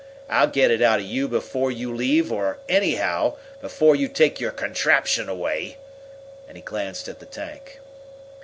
[0.27, 4.49] I'll get it out of you before you leave, or, anyhow, before you take your
[4.49, 5.77] contraption away,"
[6.47, 7.79] and he glanced at the tank.